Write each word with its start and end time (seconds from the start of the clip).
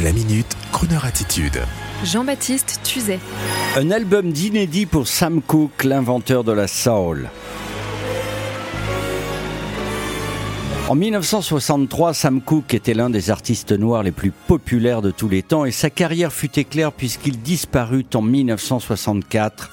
La 0.00 0.10
minute, 0.10 0.56
Kroneur 0.72 1.04
attitude. 1.04 1.60
Jean-Baptiste 2.02 2.80
Tuzet. 2.82 3.20
Un 3.76 3.90
album 3.90 4.32
d'inédit 4.32 4.86
pour 4.86 5.06
Sam 5.06 5.42
Cooke, 5.42 5.84
l'inventeur 5.84 6.44
de 6.44 6.52
la 6.52 6.66
soul. 6.66 7.28
En 10.88 10.94
1963, 10.94 12.14
Sam 12.14 12.40
Cooke 12.40 12.72
était 12.72 12.94
l'un 12.94 13.10
des 13.10 13.30
artistes 13.30 13.72
noirs 13.72 14.02
les 14.02 14.12
plus 14.12 14.30
populaires 14.30 15.02
de 15.02 15.10
tous 15.10 15.28
les 15.28 15.42
temps 15.42 15.66
et 15.66 15.72
sa 15.72 15.90
carrière 15.90 16.32
fut 16.32 16.58
éclair 16.58 16.92
puisqu'il 16.92 17.42
disparut 17.42 18.06
en 18.14 18.22
1964 18.22 19.70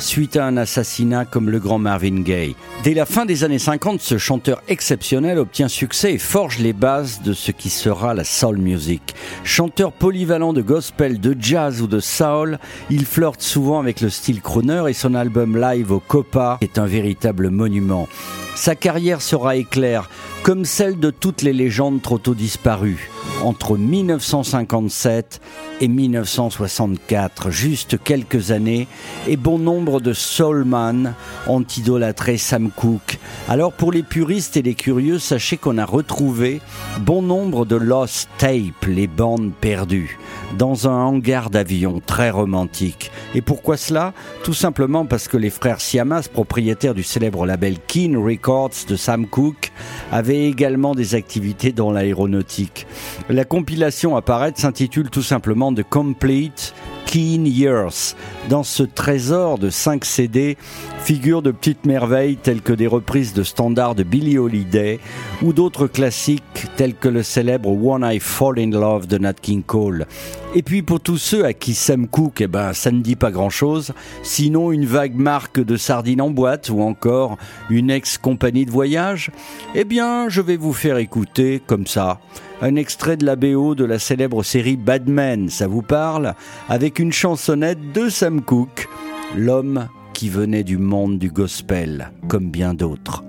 suite 0.00 0.36
à 0.36 0.46
un 0.46 0.56
assassinat 0.56 1.24
comme 1.24 1.50
le 1.50 1.58
grand 1.58 1.78
Marvin 1.78 2.22
Gaye. 2.22 2.56
Dès 2.82 2.94
la 2.94 3.06
fin 3.06 3.26
des 3.26 3.44
années 3.44 3.58
50, 3.58 4.00
ce 4.00 4.18
chanteur 4.18 4.62
exceptionnel 4.68 5.38
obtient 5.38 5.68
succès 5.68 6.14
et 6.14 6.18
forge 6.18 6.58
les 6.58 6.72
bases 6.72 7.22
de 7.22 7.32
ce 7.32 7.50
qui 7.50 7.70
sera 7.70 8.14
la 8.14 8.24
soul 8.24 8.58
music. 8.58 9.14
Chanteur 9.44 9.92
polyvalent 9.92 10.52
de 10.52 10.62
gospel, 10.62 11.20
de 11.20 11.36
jazz 11.38 11.82
ou 11.82 11.86
de 11.86 12.00
soul, 12.00 12.58
il 12.90 13.04
flirte 13.04 13.42
souvent 13.42 13.78
avec 13.78 14.00
le 14.00 14.10
style 14.10 14.40
crooner 14.40 14.84
et 14.88 14.94
son 14.94 15.14
album 15.14 15.56
live 15.56 15.92
au 15.92 16.00
Copa 16.00 16.58
est 16.60 16.78
un 16.78 16.86
véritable 16.86 17.50
monument. 17.50 18.08
Sa 18.54 18.74
carrière 18.74 19.22
sera 19.22 19.56
éclair, 19.56 20.10
comme 20.42 20.64
celle 20.64 20.98
de 20.98 21.10
toutes 21.10 21.42
les 21.42 21.52
légendes 21.52 22.02
trop 22.02 22.18
tôt 22.18 22.34
disparues. 22.34 23.10
Entre 23.42 23.78
1957 23.78 25.40
et 25.80 25.88
1964, 25.88 27.50
juste 27.50 27.96
quelques 28.02 28.50
années, 28.50 28.86
et 29.26 29.38
bon 29.38 29.58
nombre 29.58 30.00
de 30.00 30.12
soulman 30.12 31.14
ont 31.46 31.64
idolâtré 31.76 32.36
Sam 32.36 32.70
Cooke. 32.70 33.18
Alors 33.48 33.72
pour 33.72 33.92
les 33.92 34.02
puristes 34.02 34.58
et 34.58 34.62
les 34.62 34.74
curieux, 34.74 35.18
sachez 35.18 35.56
qu'on 35.56 35.78
a 35.78 35.86
retrouvé 35.86 36.60
bon 37.00 37.22
nombre 37.22 37.64
de 37.64 37.76
lost 37.76 38.28
tapes, 38.36 38.86
les 38.86 39.06
bandes 39.06 39.52
perdues, 39.58 40.18
dans 40.58 40.86
un 40.86 41.02
hangar 41.02 41.48
d'avion 41.48 42.02
très 42.04 42.28
romantique. 42.28 43.10
Et 43.34 43.40
pourquoi 43.40 43.78
cela? 43.78 44.12
Tout 44.44 44.54
simplement 44.54 45.06
parce 45.06 45.28
que 45.28 45.38
les 45.38 45.50
frères 45.50 45.80
Siamas, 45.80 46.28
propriétaires 46.30 46.94
du 46.94 47.02
célèbre 47.02 47.46
label 47.46 47.76
Keen 47.86 48.18
Records 48.18 48.84
de 48.86 48.96
Sam 48.96 49.26
Cooke, 49.26 49.72
avaient 50.12 50.46
également 50.46 50.94
des 50.94 51.14
activités 51.14 51.72
dans 51.72 51.90
l'aéronautique. 51.90 52.86
La 53.30 53.44
compilation 53.44 54.16
à 54.16 54.22
s'intitule 54.56 55.08
tout 55.08 55.22
simplement 55.22 55.72
The 55.72 55.84
Complete 55.88 56.74
Keen 57.06 57.46
Years. 57.46 58.16
Dans 58.48 58.64
ce 58.64 58.82
trésor 58.82 59.56
de 59.56 59.70
5 59.70 60.04
CD 60.04 60.56
figurent 60.98 61.40
de 61.40 61.52
petites 61.52 61.86
merveilles 61.86 62.36
telles 62.36 62.60
que 62.60 62.72
des 62.72 62.88
reprises 62.88 63.32
de 63.32 63.44
standards 63.44 63.94
de 63.94 64.02
Billie 64.02 64.36
Holiday 64.36 64.98
ou 65.42 65.52
d'autres 65.52 65.86
classiques 65.86 66.66
tels 66.76 66.96
que 66.96 67.08
le 67.08 67.22
célèbre 67.22 67.70
One 67.70 68.04
I 68.04 68.18
Fall 68.18 68.58
in 68.58 68.70
Love 68.70 69.06
de 69.06 69.18
Nat 69.18 69.34
King 69.34 69.62
Cole. 69.62 70.08
Et 70.52 70.62
puis 70.62 70.82
pour 70.82 70.98
tous 70.98 71.16
ceux 71.16 71.44
à 71.44 71.52
qui 71.52 71.74
Sam 71.74 72.08
Cooke, 72.08 72.40
eh 72.40 72.48
ben, 72.48 72.72
ça 72.72 72.90
ne 72.90 73.00
dit 73.00 73.14
pas 73.14 73.30
grand 73.30 73.50
chose, 73.50 73.92
sinon 74.24 74.72
une 74.72 74.84
vague 74.84 75.14
marque 75.14 75.60
de 75.60 75.76
sardines 75.76 76.20
en 76.20 76.30
boîte 76.30 76.70
ou 76.70 76.82
encore 76.82 77.38
une 77.70 77.88
ex-compagnie 77.88 78.66
de 78.66 78.70
voyage, 78.70 79.30
eh 79.76 79.84
bien 79.84 80.28
je 80.28 80.40
vais 80.40 80.56
vous 80.56 80.72
faire 80.72 80.98
écouter 80.98 81.62
comme 81.64 81.86
ça 81.86 82.18
un 82.62 82.74
extrait 82.74 83.16
de 83.16 83.24
la 83.24 83.36
BO 83.36 83.76
de 83.76 83.84
la 83.84 84.00
célèbre 84.00 84.42
série 84.42 84.76
Bad 84.76 85.08
Men, 85.08 85.48
ça 85.48 85.68
vous 85.68 85.82
parle 85.82 86.34
Avec 86.68 86.98
une 86.98 87.12
chansonnette 87.12 87.92
de 87.92 88.08
Sam 88.08 88.42
Cooke, 88.42 88.88
l'homme 89.36 89.88
qui 90.14 90.28
venait 90.28 90.64
du 90.64 90.78
monde 90.78 91.18
du 91.18 91.30
gospel, 91.30 92.10
comme 92.28 92.50
bien 92.50 92.74
d'autres. 92.74 93.22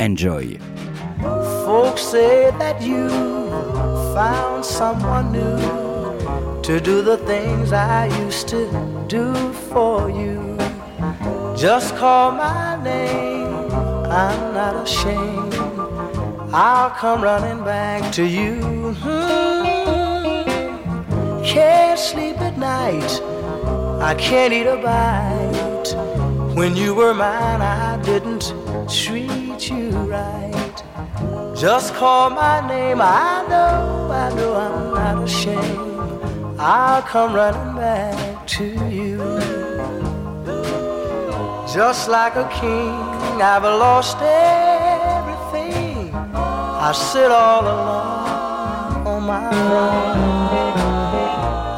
Enjoy. 0.00 0.58
To 6.68 6.78
do 6.78 7.00
the 7.00 7.16
things 7.16 7.72
I 7.72 8.08
used 8.24 8.46
to 8.48 8.68
do 9.08 9.32
for 9.72 10.10
you. 10.10 10.54
Just 11.56 11.96
call 11.96 12.30
my 12.32 12.76
name, 12.84 13.54
I'm 14.04 14.52
not 14.52 14.76
ashamed. 14.86 15.54
I'll 16.52 16.90
come 16.90 17.22
running 17.22 17.64
back 17.64 18.12
to 18.16 18.22
you. 18.22 18.92
Hmm. 19.00 19.64
Can't 21.42 21.98
sleep 21.98 22.38
at 22.42 22.58
night, 22.58 23.12
I 24.02 24.14
can't 24.18 24.52
eat 24.52 24.66
a 24.66 24.76
bite. 24.76 25.94
When 26.54 26.76
you 26.76 26.94
were 26.94 27.14
mine, 27.14 27.62
I 27.62 27.98
didn't 28.02 28.52
treat 28.90 29.70
you 29.70 29.88
right. 30.16 30.82
Just 31.56 31.94
call 31.94 32.28
my 32.28 32.60
name, 32.68 33.00
I 33.00 33.46
know, 33.48 34.10
I 34.12 34.28
know 34.34 34.52
I'm 34.54 34.92
not 34.92 35.24
ashamed. 35.24 35.87
I'll 36.60 37.02
come 37.02 37.34
running 37.34 37.76
back 37.76 38.44
to 38.48 38.64
you. 38.90 39.18
Just 41.72 42.08
like 42.08 42.34
a 42.34 42.48
king, 42.48 43.40
I've 43.40 43.62
lost 43.62 44.16
everything. 44.20 46.12
I 46.34 46.90
sit 46.92 47.30
all 47.30 47.62
alone 47.62 49.06
on 49.06 49.22
my 49.22 49.48
throne. 49.50 50.18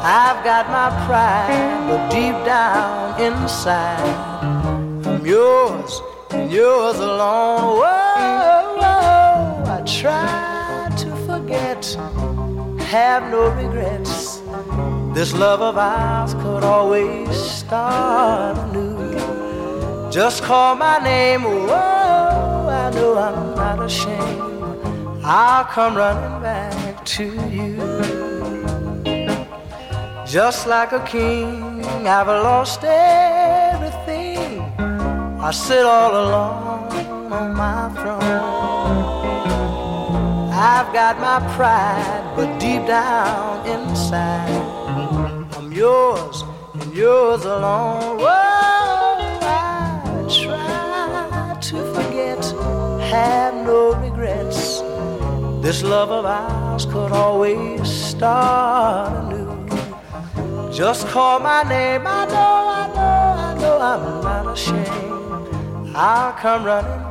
I've 0.03 0.43
got 0.43 0.67
my 0.69 0.89
pride, 1.05 1.85
but 1.87 2.09
deep 2.09 2.33
down 2.43 3.21
inside, 3.21 3.99
I'm 5.05 5.23
yours 5.23 6.01
and 6.31 6.51
yours 6.51 6.97
alone. 6.97 7.77
Whoa, 7.81 8.77
whoa, 8.81 9.63
I 9.75 9.83
try 9.85 10.89
to 10.97 11.15
forget, 11.27 11.85
have 12.89 13.29
no 13.29 13.49
regrets. 13.49 14.30
This 15.13 15.33
love 15.33 15.61
of 15.61 15.77
ours 15.77 16.33
could 16.35 16.63
always 16.63 17.35
start 17.35 18.57
anew. 18.57 20.09
Just 20.09 20.41
call 20.41 20.75
my 20.75 20.99
name, 20.99 21.43
whoa, 21.43 22.67
I 22.69 22.91
know 22.95 23.17
I'm 23.17 23.55
not 23.55 23.83
ashamed. 23.83 24.41
I'll 25.23 25.65
come 25.65 25.95
running 25.97 26.41
back 26.41 27.05
to 27.17 27.25
you. 27.49 27.75
Just 30.25 30.65
like 30.65 30.93
a 30.93 31.03
king, 31.05 31.83
I've 32.07 32.27
lost 32.27 32.83
everything. 32.85 34.61
I 35.41 35.51
sit 35.51 35.85
all 35.85 36.11
alone 36.11 37.31
on 37.33 37.53
my 37.53 37.89
throne. 37.95 38.20
I've 40.91 41.15
got 41.15 41.21
my 41.21 41.39
pride, 41.55 42.33
but 42.35 42.59
deep 42.59 42.85
down 42.85 43.65
inside, 43.65 44.49
I'm 45.55 45.71
yours 45.71 46.43
and 46.73 46.93
yours 46.93 47.45
alone. 47.45 48.17
Whoa, 48.17 48.27
I 48.27 50.25
try 50.27 51.57
to 51.61 51.93
forget, 51.93 52.43
have 53.09 53.53
no 53.65 53.93
regrets. 54.01 54.81
This 55.63 55.81
love 55.81 56.11
of 56.11 56.25
ours 56.25 56.85
could 56.85 57.13
always 57.13 57.89
start 57.89 59.31
anew. 59.31 59.65
Just 60.73 61.07
call 61.07 61.39
my 61.39 61.63
name, 61.63 62.05
I 62.05 62.25
know, 62.25 62.35
I 62.35 62.87
know, 62.93 63.35
I 63.47 63.53
know 63.61 63.79
I'm 63.79 64.23
not 64.25 64.45
ashamed. 64.57 65.95
I'll 65.95 66.33
come 66.33 66.65
running 66.65 67.10